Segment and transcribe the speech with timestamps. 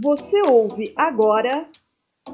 [0.00, 1.68] Você ouve agora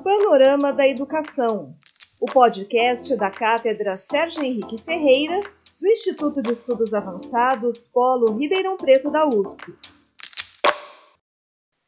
[0.02, 1.75] Panorama da Educação,
[2.21, 5.40] o podcast da Cátedra Sérgio Henrique Ferreira,
[5.81, 9.74] do Instituto de Estudos Avançados Polo Ribeirão Preto da USP.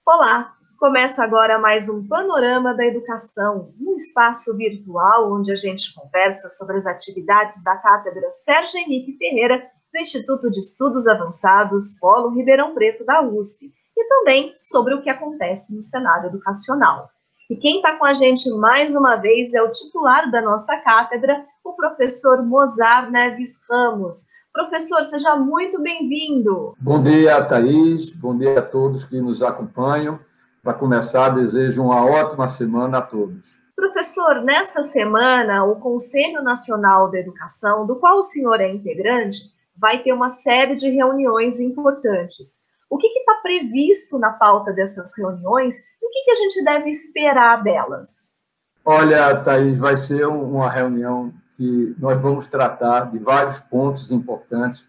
[0.06, 6.48] Olá, começa agora mais um Panorama da Educação, um espaço virtual onde a gente conversa
[6.48, 9.58] sobre as atividades da Cátedra Sérgio Henrique Ferreira,
[9.92, 15.08] do Instituto de Estudos Avançados Polo Ribeirão Preto da USP e também sobre o que
[15.08, 17.08] acontece no cenário educacional.
[17.48, 21.44] E quem está com a gente mais uma vez é o titular da nossa cátedra,
[21.64, 24.26] o professor Mozar Neves Ramos.
[24.52, 26.74] Professor, seja muito bem-vindo.
[26.80, 28.10] Bom dia, Thaís.
[28.10, 30.18] Bom dia a todos que nos acompanham.
[30.62, 33.56] Para começar, desejo uma ótima semana a todos.
[33.76, 40.02] Professor, nessa semana, o Conselho Nacional da Educação, do qual o senhor é integrante, vai
[40.02, 42.65] ter uma série de reuniões importantes.
[42.88, 46.88] O que está previsto na pauta dessas reuniões e o que, que, a gente deve
[46.88, 48.44] esperar delas?
[48.84, 54.86] Olha, Thaís, vai ser uma reunião que nós vamos tratar de vários pontos importantes,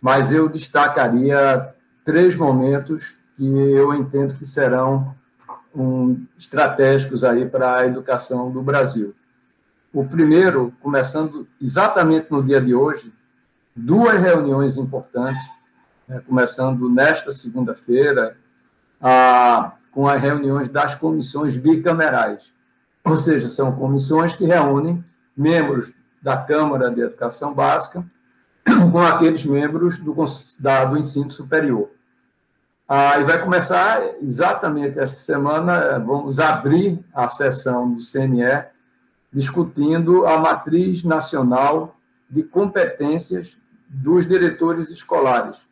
[0.00, 1.74] mas eu destacaria
[2.04, 5.14] três momentos que eu entendo que serão
[5.74, 9.14] um, estratégicos aí para a educação do Brasil.
[9.92, 13.12] O primeiro, começando exatamente no dia de hoje,
[13.74, 15.42] duas reuniões importantes
[16.08, 18.36] né, começando nesta segunda-feira,
[19.92, 22.52] com as reuniões das comissões bicamerais.
[23.04, 25.04] Ou seja, são comissões que reúnem
[25.36, 25.92] membros
[26.22, 28.04] da Câmara de Educação Básica
[28.92, 30.14] com aqueles membros do,
[30.58, 31.90] da, do ensino superior.
[32.88, 38.64] Ah, e vai começar exatamente esta semana, vamos abrir a sessão do CNE
[39.30, 41.96] discutindo a matriz nacional
[42.30, 45.67] de competências dos diretores escolares.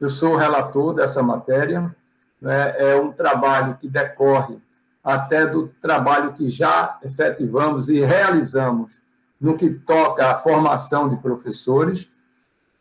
[0.00, 1.94] Eu sou relator dessa matéria,
[2.40, 2.74] né?
[2.78, 4.58] é um trabalho que decorre
[5.02, 9.00] até do trabalho que já efetivamos e realizamos
[9.40, 12.10] no que toca à formação de professores,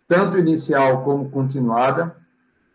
[0.07, 2.15] tanto inicial como continuada.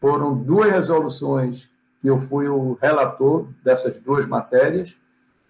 [0.00, 4.96] Foram duas resoluções que eu fui o relator dessas duas matérias,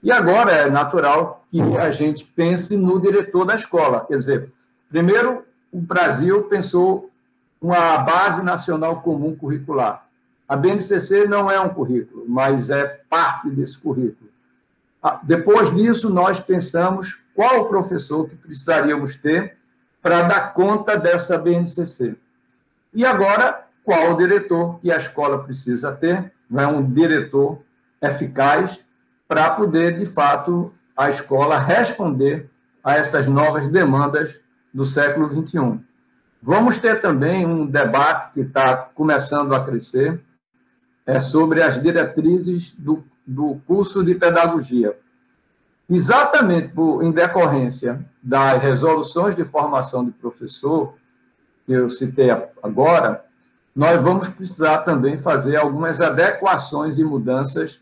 [0.03, 4.05] e agora é natural que a gente pense no diretor da escola.
[4.05, 4.53] Quer dizer,
[4.91, 7.12] primeiro, o Brasil pensou
[7.63, 10.05] uma base nacional comum curricular.
[10.49, 14.31] A BNCC não é um currículo, mas é parte desse currículo.
[15.03, 19.57] Ah, depois disso, nós pensamos qual o professor que precisaríamos ter
[20.03, 22.17] para dar conta dessa BNCC.
[22.93, 27.63] E agora, qual o diretor que a escola precisa ter, não é um diretor
[28.01, 28.81] eficaz
[29.27, 32.51] para poder, de fato, a escola responder
[32.83, 34.41] a essas novas demandas
[34.75, 35.81] do século XXI.
[36.43, 40.21] Vamos ter também um debate que está começando a crescer
[41.07, 44.97] é sobre as diretrizes do, do curso de pedagogia.
[45.89, 50.95] Exatamente por, em decorrência das resoluções de formação de professor,
[51.65, 52.31] que eu citei
[52.61, 53.25] agora,
[53.75, 57.81] nós vamos precisar também fazer algumas adequações e mudanças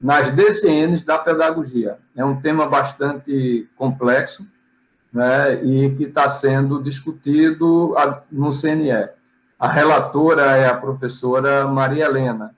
[0.00, 1.98] nas DCNs da pedagogia.
[2.16, 4.46] É um tema bastante complexo,
[5.12, 7.94] né, e que está sendo discutido
[8.30, 9.08] no CNE.
[9.58, 12.54] A relatora é a professora Maria Helena,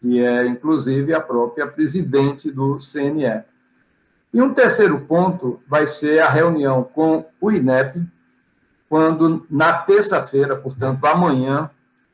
[0.00, 3.44] que é, inclusive, a própria presidente do CNE.
[4.34, 8.02] E um terceiro ponto vai ser a reunião com o INEP,
[8.88, 11.70] quando, na terça-feira, portanto, amanhã,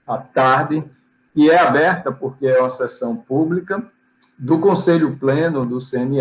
[0.07, 0.85] à tarde,
[1.35, 3.83] e é aberta porque é uma sessão pública,
[4.39, 6.21] do Conselho Pleno do CNE,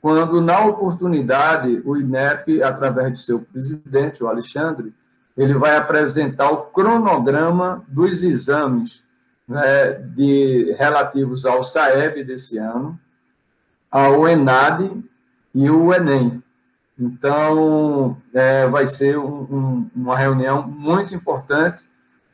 [0.00, 4.94] quando, na oportunidade, o INEP, através de seu presidente, o Alexandre,
[5.36, 9.02] ele vai apresentar o cronograma dos exames
[9.46, 12.98] né, de, relativos ao SAEB desse ano,
[13.90, 14.90] ao ENAD
[15.54, 16.42] e o ENEM.
[16.98, 21.84] Então, é, vai ser um, um, uma reunião muito importante,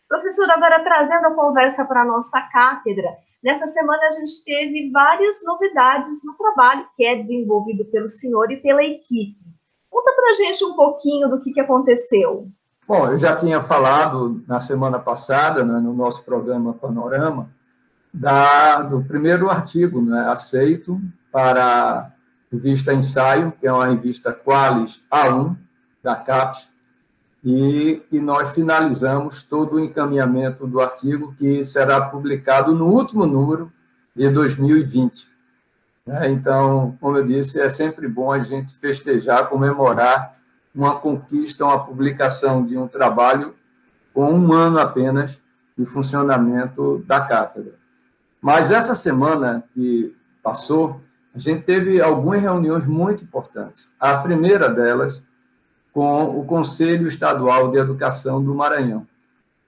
[0.09, 5.45] Professor, agora trazendo a conversa para a nossa cátedra, nessa semana a gente teve várias
[5.45, 9.47] novidades no trabalho que é desenvolvido pelo senhor e pela equipe.
[9.97, 12.51] Conta para gente um pouquinho do que, que aconteceu.
[12.87, 17.49] Bom, eu já tinha falado na semana passada, né, no nosso programa Panorama,
[18.13, 21.01] da, do primeiro artigo né, aceito
[21.33, 22.13] para a
[22.53, 25.57] revista Ensaio, que é uma revista Qualis A1,
[26.03, 26.69] da CAPES,
[27.43, 33.73] e, e nós finalizamos todo o encaminhamento do artigo, que será publicado no último número
[34.15, 35.36] de 2020.
[36.07, 36.31] Né?
[36.31, 40.37] Então, como eu disse, é sempre bom a gente festejar, comemorar
[40.75, 43.55] uma conquista, uma publicação de um trabalho
[44.15, 45.39] com um ano apenas
[45.77, 47.75] de funcionamento da cátedra.
[48.41, 51.01] Mas essa semana que passou,
[51.35, 53.89] a gente teve algumas reuniões muito importantes.
[53.99, 55.25] A primeira delas
[55.93, 59.07] com o Conselho Estadual de Educação do Maranhão.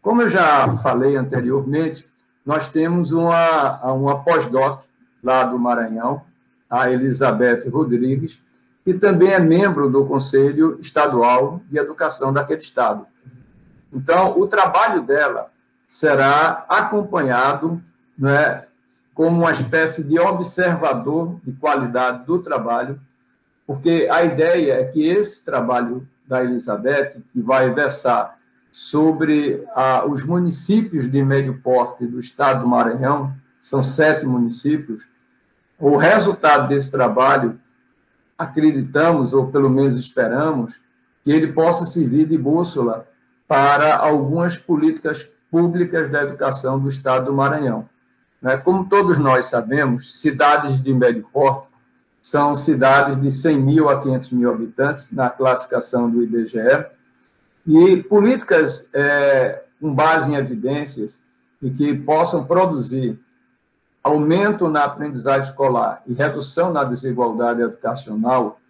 [0.03, 2.07] Como eu já falei anteriormente,
[2.45, 4.83] nós temos uma, uma pós-doc
[5.23, 6.23] lá do Maranhão,
[6.69, 8.41] a Elizabeth Rodrigues,
[8.85, 13.07] que também é membro do Conselho Estadual de Educação daquele estado.
[13.93, 15.51] Então, o trabalho dela
[15.87, 17.83] será acompanhado
[18.19, 18.65] né,
[19.15, 23.01] como uma espécie de observador de qualidade do trabalho,
[23.67, 28.39] porque a ideia é que esse trabalho da Elizabeth, que vai versar
[28.71, 29.65] sobre
[30.09, 35.03] os municípios de médio porte do estado do Maranhão, são sete municípios.
[35.79, 37.59] O resultado desse trabalho,
[38.37, 40.75] acreditamos, ou pelo menos esperamos,
[41.23, 43.07] que ele possa servir de bússola
[43.47, 47.89] para algumas políticas públicas da educação do estado do Maranhão.
[48.41, 48.57] Né?
[48.57, 51.69] Como todos nós sabemos, cidades de médio porte
[52.21, 56.87] são cidades de 100 mil a 500 mil habitantes, na classificação do IBGE,
[57.67, 61.19] e políticas é, com base em evidências
[61.63, 63.19] e que possam produzir
[64.03, 68.61] aumento na aprendizagem escolar e redução na desigualdade educacional,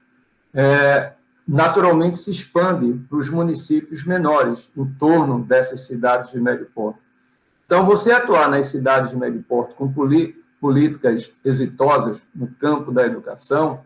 [0.55, 1.13] é,
[1.47, 7.01] naturalmente se expande para os municípios menores, em torno dessas cidades de médio porte.
[7.65, 9.93] Então, você atuar nas cidades de médio porte com
[10.61, 13.85] políticas exitosas no campo da educação,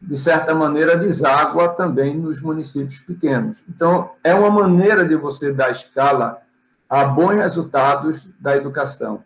[0.00, 3.58] de certa maneira, deságua também nos municípios pequenos.
[3.68, 6.42] Então, é uma maneira de você dar escala
[6.88, 9.22] a bons resultados da educação.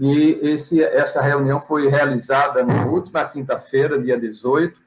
[0.00, 4.80] E esse, essa reunião foi realizada na última quinta-feira, dia 18,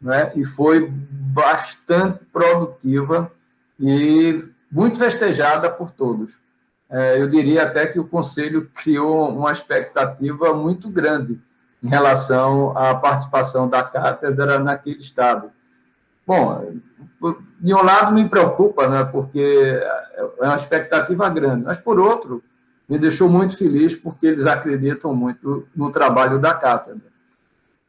[0.00, 3.30] né, e foi bastante produtiva
[3.78, 6.32] e muito festejada por todos.
[6.88, 11.38] É, eu diria até que o Conselho criou uma expectativa muito grande
[11.82, 15.50] em relação à participação da cátedra naquele Estado.
[16.26, 16.72] Bom,
[17.60, 19.82] de um lado me preocupa, né, porque
[20.40, 22.42] é uma expectativa grande, mas, por outro,
[22.88, 27.12] me deixou muito feliz porque eles acreditam muito no trabalho da cátedra.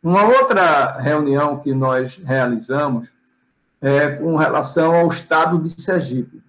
[0.01, 3.07] Uma outra reunião que nós realizamos
[3.81, 6.45] é com relação ao Estado de Sergipe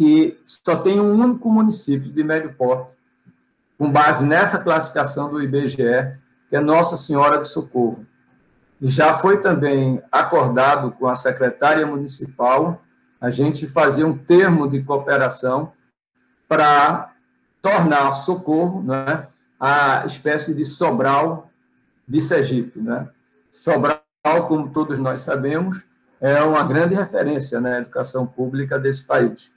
[0.00, 2.90] que só tem um único município de médio porte,
[3.76, 5.76] com base nessa classificação do IBGE,
[6.48, 8.06] que é Nossa Senhora do Socorro.
[8.80, 12.80] E já foi também acordado com a secretária municipal
[13.20, 15.74] a gente fazer um termo de cooperação
[16.48, 17.09] para
[17.62, 19.26] tornar Socorro né,
[19.58, 21.50] a espécie de Sobral
[22.06, 22.80] de Sergipe.
[22.80, 23.08] Né?
[23.52, 24.00] Sobral,
[24.46, 25.84] como todos nós sabemos,
[26.20, 29.50] é uma grande referência na educação pública desse país.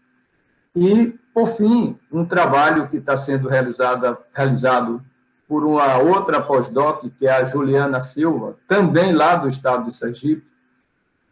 [0.76, 5.04] E, por fim, um trabalho que está sendo realizado, realizado
[5.48, 10.53] por uma outra pós-doc, que é a Juliana Silva, também lá do estado de Sergipe.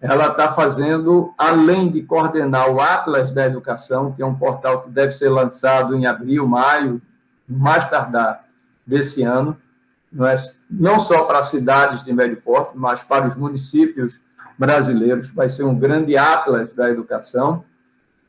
[0.01, 4.89] Ela está fazendo, além de coordenar o Atlas da Educação, que é um portal que
[4.89, 6.99] deve ser lançado em abril, maio,
[7.47, 8.45] mais tardar
[8.85, 9.55] desse ano,
[10.11, 14.19] não, é, só para cidades de médio porte, mas para os municípios
[14.57, 15.29] brasileiros.
[15.29, 17.63] Vai ser um grande Atlas da Educação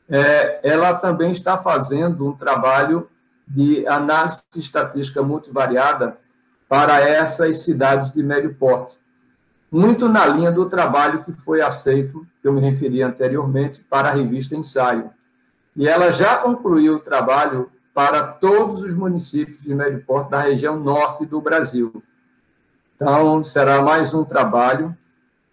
[0.09, 3.09] é, ela também está fazendo um trabalho
[3.47, 6.17] de análise estatística multivariada
[6.67, 8.97] para essas cidades de médio porte,
[9.73, 14.13] muito na linha do trabalho que foi aceito, que eu me referi anteriormente, para a
[14.13, 15.09] revista Ensaio.
[15.75, 20.79] E ela já concluiu o trabalho para todos os municípios de médio porte da região
[20.79, 22.03] norte do Brasil.
[22.95, 24.95] Então, será mais um trabalho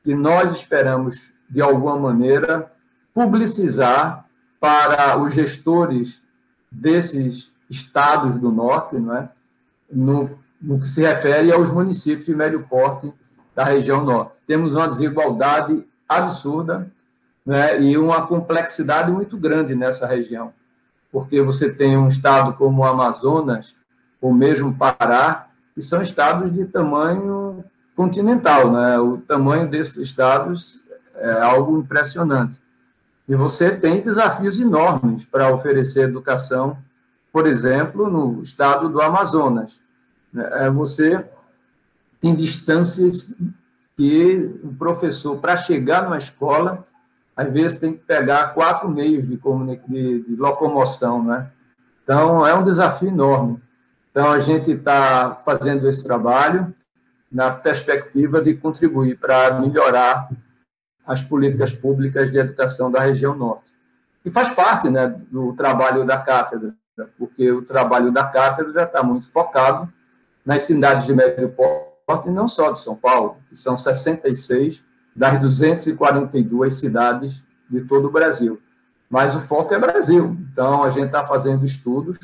[0.05, 2.71] que nós esperamos, de alguma maneira,
[3.15, 4.27] publicizar
[4.61, 6.21] para os gestores
[6.71, 9.31] desses estados do norte, não é?
[9.91, 13.11] no, no que se refere aos municípios de médio porte
[13.55, 14.39] da região norte.
[14.47, 16.91] Temos uma desigualdade absurda
[17.45, 20.53] né, e uma complexidade muito grande nessa região,
[21.11, 23.75] porque você tem um estado como o Amazonas,
[24.21, 27.65] ou mesmo Pará, que são estados de tamanho
[27.97, 28.71] continental.
[28.71, 28.99] Né?
[28.99, 30.81] O tamanho desses estados
[31.17, 32.61] é algo impressionante.
[33.29, 36.77] E você tem desafios enormes para oferecer educação,
[37.33, 39.81] por exemplo, no estado do Amazonas.
[40.35, 41.25] É, você
[42.21, 43.33] tem distâncias
[43.97, 46.87] que o professor, para chegar numa escola,
[47.37, 51.51] às vezes tem que pegar quatro meios de, de, de locomoção, né?
[52.03, 53.61] Então, é um desafio enorme.
[54.11, 56.75] Então, a gente está fazendo esse trabalho
[57.31, 60.29] na perspectiva de contribuir para melhorar
[61.07, 63.73] as políticas públicas de educação da região norte.
[64.25, 66.75] E faz parte né, do trabalho da cátedra,
[67.19, 69.91] porque o trabalho da cátedra já está muito focado
[70.45, 71.90] nas cidades de médio porte,
[72.27, 74.83] e não só de São Paulo, que são 66
[75.15, 78.61] das 242 cidades de todo o Brasil.
[79.09, 80.37] Mas o foco é Brasil.
[80.53, 82.19] Então, a gente está fazendo estudos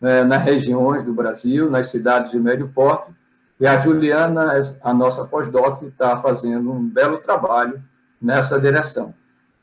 [0.00, 3.10] né, nas regiões do Brasil, nas cidades de médio porte,
[3.58, 4.52] e a Juliana,
[4.82, 7.82] a nossa pós-doc, está fazendo um belo trabalho
[8.20, 9.14] nessa direção.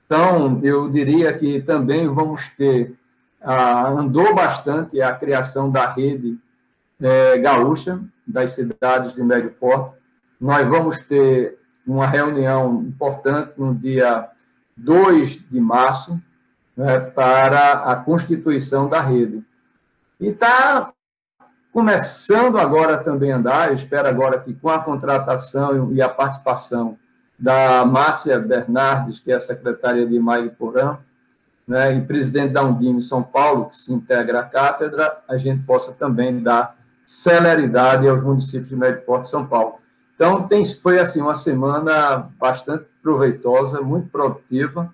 [0.06, 2.96] Então, eu diria que também vamos ter,
[3.42, 6.38] ah, andou bastante a criação da rede
[7.00, 8.00] é, gaúcha,
[8.34, 9.96] das cidades de médio porte.
[10.42, 14.28] Nós vamos ter uma reunião importante no dia
[14.76, 16.20] 2 de março,
[16.76, 19.44] né, para a constituição da rede.
[20.20, 20.92] E está
[21.72, 26.98] começando agora também a andar, eu espero agora que com a contratação e a participação
[27.38, 30.98] da Márcia Bernardes, que é a secretária de Mariporã,
[31.68, 35.92] né, e presidente da Undime São Paulo, que se integra à cátedra, a gente possa
[35.94, 36.76] também dar
[37.06, 39.76] celeridade aos municípios de Médio Porto de São Paulo.
[40.16, 44.94] Então, tem, foi assim uma semana bastante proveitosa, muito produtiva,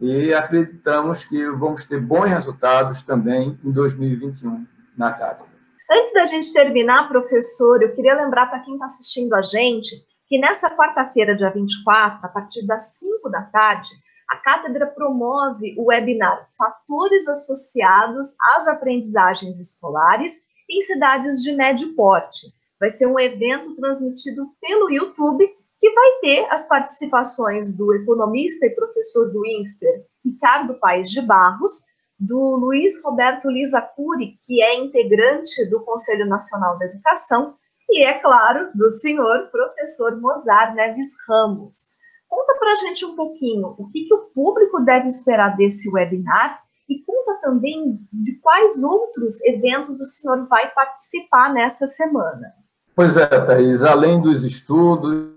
[0.00, 4.66] e acreditamos que vamos ter bons resultados também em 2021
[4.96, 5.52] na cátedra.
[5.90, 9.94] Antes da gente terminar, professor, eu queria lembrar para quem está assistindo a gente
[10.26, 13.90] que nessa quarta-feira, dia 24, a partir das 5 da tarde,
[14.30, 22.52] a cátedra promove o webinar Fatores Associados às Aprendizagens Escolares em Cidades de Médio Porte
[22.82, 25.48] Vai ser um evento transmitido pelo YouTube
[25.78, 31.84] que vai ter as participações do economista e professor do INSPER, Ricardo Paes de Barros,
[32.18, 37.54] do Luiz Roberto Lisa Cury, que é integrante do Conselho Nacional da Educação,
[37.88, 41.92] e, é claro, do senhor professor Mozart Neves Ramos.
[42.28, 46.61] Conta para a gente um pouquinho o que, que o público deve esperar desse webinar
[46.92, 52.54] e conta também de quais outros eventos o senhor vai participar nessa semana.
[52.94, 55.32] Pois é, Thaís, além dos estudos,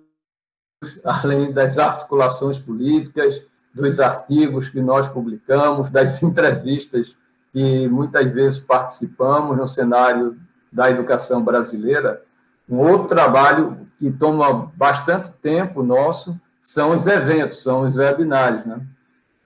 [1.03, 3.41] além das articulações políticas,
[3.73, 7.15] dos artigos que nós publicamos, das entrevistas
[7.51, 10.37] que muitas vezes participamos no cenário
[10.71, 12.21] da educação brasileira,
[12.69, 18.65] um outro trabalho que toma bastante tempo nosso são os eventos, são os webinários.
[18.65, 18.81] Né?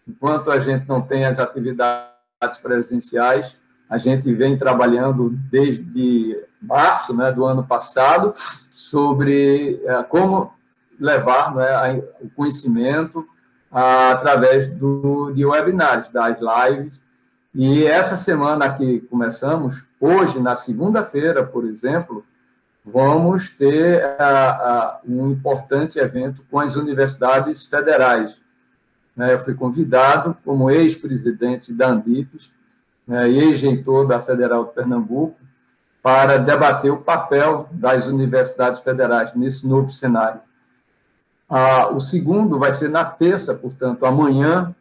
[0.10, 3.56] Enquanto a gente não tem as atividades presenciais,
[3.88, 8.34] a gente vem trabalhando desde março né, do ano passado
[8.74, 10.52] sobre é, como
[11.00, 13.28] levar né, o conhecimento
[13.72, 17.02] através do, de webinars, das lives.
[17.54, 22.26] E essa semana que começamos, hoje, na segunda-feira, por exemplo,
[22.84, 24.04] vamos ter
[25.08, 28.40] um importante evento com as universidades federais.
[29.20, 32.50] Né, eu fui convidado como ex-presidente da Andifes
[33.06, 35.36] né, e ex-reitor da Federal de Pernambuco
[36.02, 40.40] para debater o papel das universidades federais nesse novo cenário.
[41.50, 44.74] Ah, o segundo vai ser na terça, portanto, amanhã,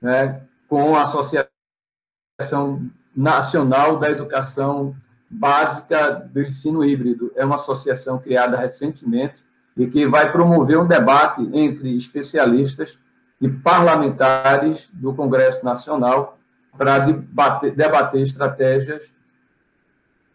[0.00, 4.94] né, com a Associação Nacional da Educação
[5.28, 7.32] Básica do Ensino Híbrido.
[7.34, 9.44] É uma associação criada recentemente
[9.76, 12.96] e que vai promover um debate entre especialistas
[13.40, 16.38] e parlamentares do Congresso Nacional
[16.76, 19.12] para debater, debater estratégias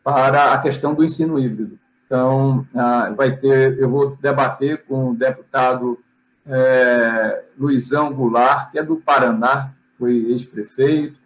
[0.04, 1.80] para a questão do ensino híbrido.
[2.06, 6.00] Então, ah, vai ter, eu vou debater com o deputado
[6.48, 11.18] é, Luizão Goulart, que é do Paraná, foi ex-prefeito,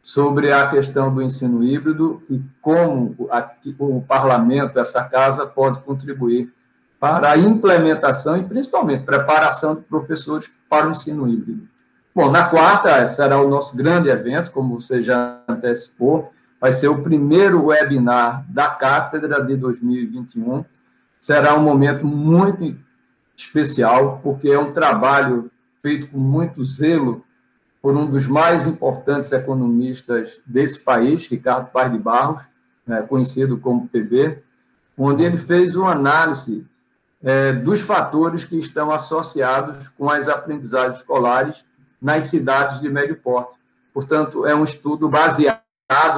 [0.00, 3.16] sobre a questão do ensino híbrido e como
[3.78, 6.52] o parlamento, essa casa, pode contribuir
[7.04, 11.68] para a implementação e, principalmente, preparação de professores para o ensino híbrido.
[12.14, 17.02] Bom, na quarta será o nosso grande evento, como você já antecipou, vai ser o
[17.02, 20.64] primeiro webinar da cátedra de 2021.
[21.20, 22.74] Será um momento muito
[23.36, 25.50] especial, porque é um trabalho
[25.82, 27.22] feito com muito zelo
[27.82, 32.44] por um dos mais importantes economistas desse país, Ricardo Paz de Barros,
[32.86, 34.42] né, conhecido como PB,
[34.96, 36.66] onde ele fez uma análise
[37.24, 41.64] é, dos fatores que estão associados com as aprendizagens escolares
[42.00, 43.58] nas cidades de médio porte.
[43.94, 45.64] Portanto, é um estudo baseado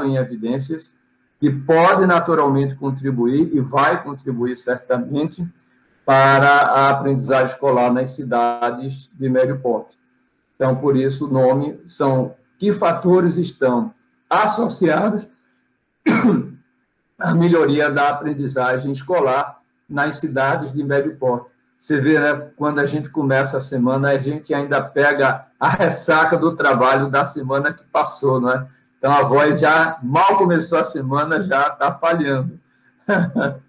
[0.04, 0.90] em evidências,
[1.38, 5.46] que pode naturalmente contribuir e vai contribuir certamente
[6.04, 9.96] para a aprendizagem escolar nas cidades de médio porte.
[10.56, 13.92] Então, por isso, o nome são que fatores estão
[14.28, 15.28] associados
[17.18, 19.55] à melhoria da aprendizagem escolar
[19.88, 21.46] nas cidades de médio porte.
[21.78, 26.36] Você vê, né, quando a gente começa a semana, a gente ainda pega a ressaca
[26.36, 28.66] do trabalho da semana que passou, não é?
[28.98, 32.58] Então, a voz já, mal começou a semana, já está falhando.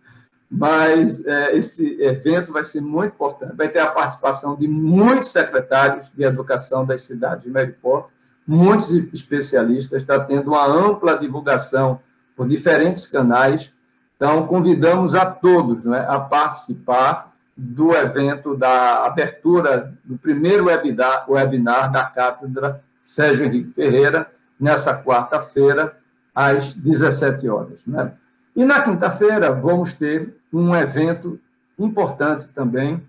[0.50, 3.56] Mas é, esse evento vai ser muito importante.
[3.56, 8.10] Vai ter a participação de muitos secretários de educação das cidades de médio porte,
[8.48, 12.00] muitos especialistas, está tendo uma ampla divulgação
[12.36, 13.72] por diferentes canais.
[14.18, 21.92] Então, convidamos a todos né, a participar do evento da abertura do primeiro webinar, webinar
[21.92, 24.28] da Cátedra Sérgio Henrique Ferreira,
[24.60, 25.98] nessa quarta-feira,
[26.34, 27.86] às 17 horas.
[27.86, 28.12] Né?
[28.56, 31.40] E na quinta-feira, vamos ter um evento
[31.78, 33.02] importante também,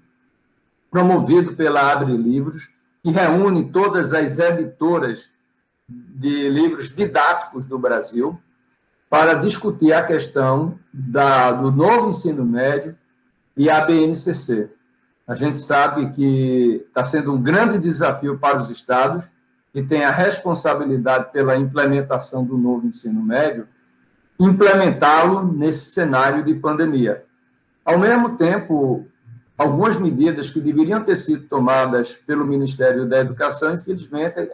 [0.90, 2.68] promovido pela Abre Livros,
[3.02, 5.28] que reúne todas as editoras
[5.88, 8.38] de livros didáticos do Brasil
[9.08, 12.96] para discutir a questão da, do novo ensino médio
[13.56, 14.70] e a BNCC.
[15.26, 19.24] A gente sabe que está sendo um grande desafio para os estados,
[19.72, 23.68] que têm a responsabilidade pela implementação do novo ensino médio,
[24.40, 27.24] implementá-lo nesse cenário de pandemia.
[27.84, 29.06] Ao mesmo tempo,
[29.56, 34.48] algumas medidas que deveriam ter sido tomadas pelo Ministério da Educação, infelizmente,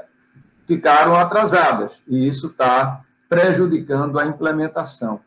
[0.67, 5.21] ficaram atrasadas, e isso está prejudicando a implementação.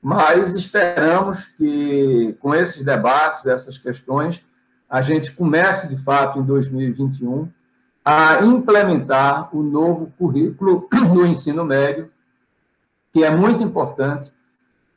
[0.00, 4.42] Mas esperamos que, com esses debates, essas questões,
[4.88, 7.50] a gente comece, de fato, em 2021,
[8.02, 12.10] a implementar o novo currículo do ensino médio,
[13.12, 14.32] que é muito importante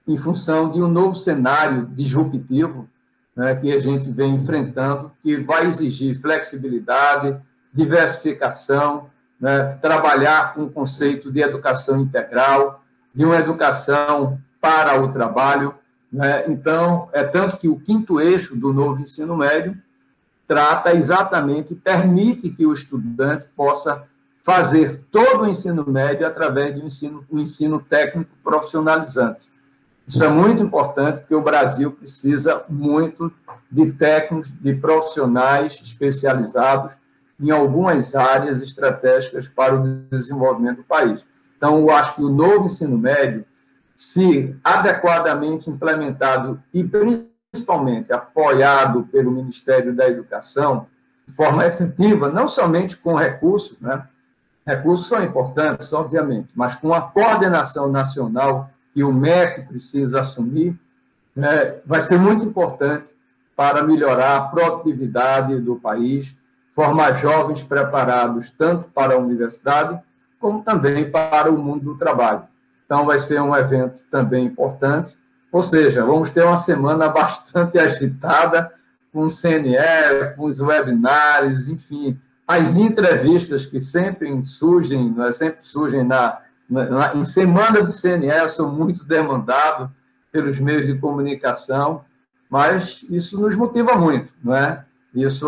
[0.07, 2.87] em função de um novo cenário disruptivo
[3.35, 7.37] né, que a gente vem enfrentando, que vai exigir flexibilidade,
[7.73, 9.09] diversificação,
[9.41, 15.73] né, trabalhar com o conceito de educação integral, de uma educação para o trabalho.
[16.13, 16.45] Né?
[16.47, 19.75] Então, é tanto que o quinto eixo do novo ensino médio
[20.47, 24.03] trata exatamente, permite que o estudante possa
[24.43, 29.49] fazer todo o ensino médio através de um ensino, um ensino técnico profissionalizante.
[30.07, 33.31] Isso é muito importante, porque o Brasil precisa muito
[33.71, 37.00] de técnicos, de profissionais especializados
[37.41, 41.25] em algumas áreas estratégicas para o desenvolvimento do país.
[41.57, 43.45] Então, eu acho que o novo ensino médio,
[43.95, 50.87] se adequadamente implementado e principalmente apoiado pelo Ministério da Educação,
[51.27, 54.03] de forma efetiva, não somente com recursos, né?
[54.65, 60.77] recursos são importantes, obviamente, mas com a coordenação nacional que o MEC precisa assumir,
[61.35, 63.05] né, vai ser muito importante
[63.55, 66.35] para melhorar a produtividade do país,
[66.73, 69.99] formar jovens preparados tanto para a universidade
[70.39, 72.43] como também para o mundo do trabalho.
[72.85, 75.15] Então, vai ser um evento também importante,
[75.51, 78.73] ou seja, vamos ter uma semana bastante agitada
[79.13, 86.03] com o CNE, com os webinários, enfim, as entrevistas que sempre surgem, é, sempre surgem
[86.03, 86.39] na,
[87.13, 89.91] em semana de CNE, sou muito demandado
[90.31, 92.03] pelos meios de comunicação,
[92.49, 94.83] mas isso nos motiva muito, não é?
[95.13, 95.45] Isso,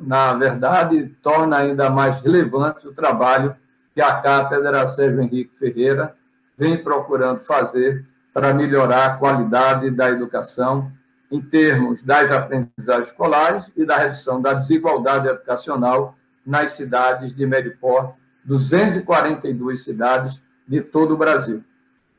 [0.00, 3.54] na verdade, torna ainda mais relevante o trabalho
[3.94, 6.16] que a Cátedra Sérgio Henrique Ferreira
[6.58, 10.90] vem procurando fazer para melhorar a qualidade da educação
[11.30, 17.76] em termos das aprendizagens escolares e da redução da desigualdade educacional nas cidades de médio
[17.80, 21.62] porte, 242 cidades de todo o Brasil.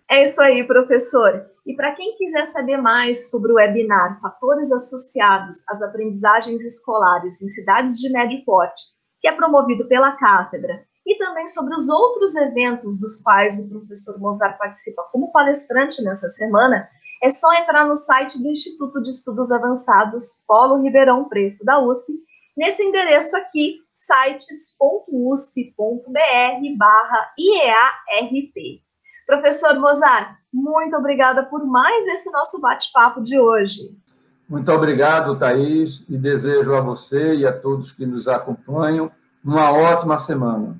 [0.09, 1.45] É isso aí, professor.
[1.65, 7.47] E para quem quiser saber mais sobre o webinar Fatores Associados às Aprendizagens Escolares em
[7.47, 8.83] Cidades de Médio Porte,
[9.19, 14.19] que é promovido pela Cátedra, e também sobre os outros eventos dos quais o professor
[14.19, 16.87] Mozart participa como palestrante nessa semana,
[17.21, 22.13] é só entrar no site do Instituto de Estudos Avançados Polo Ribeirão Preto, da USP,
[22.55, 25.17] nesse endereço aqui, sites.usp.br
[26.77, 28.83] barra IEARP.
[29.25, 33.97] Professor Mozart, muito obrigada por mais esse nosso bate-papo de hoje.
[34.47, 39.11] Muito obrigado, Thaís, e desejo a você e a todos que nos acompanham
[39.43, 40.79] uma ótima semana.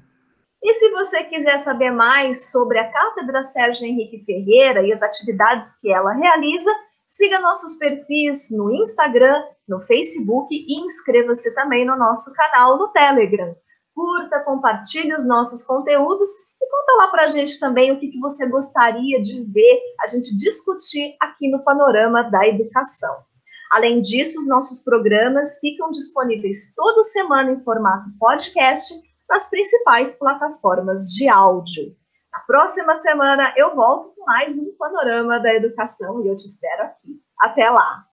[0.63, 5.79] E se você quiser saber mais sobre a Cátedra Sérgio Henrique Ferreira e as atividades
[5.79, 6.71] que ela realiza,
[7.07, 13.55] siga nossos perfis no Instagram, no Facebook e inscreva-se também no nosso canal no Telegram.
[13.93, 16.29] Curta, compartilhe os nossos conteúdos
[16.65, 20.07] e conta lá para a gente também o que, que você gostaria de ver a
[20.07, 23.23] gente discutir aqui no Panorama da Educação.
[23.71, 28.93] Além disso, os nossos programas ficam disponíveis toda semana em formato podcast
[29.29, 31.95] nas principais plataformas de áudio.
[32.31, 36.83] Na próxima semana eu volto com mais um panorama da educação e eu te espero
[36.83, 37.21] aqui.
[37.39, 38.05] Até lá!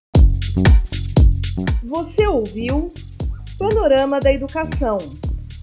[1.84, 2.92] Você ouviu
[3.58, 4.98] Panorama da Educação,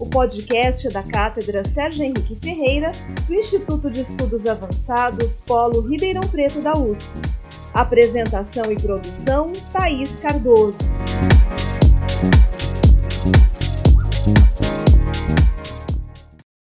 [0.00, 2.90] o podcast da Cátedra Sérgio Henrique Ferreira,
[3.28, 7.12] do Instituto de Estudos Avançados Polo Ribeirão Preto da USP.
[7.74, 10.90] Apresentação e produção: Thaís Cardoso.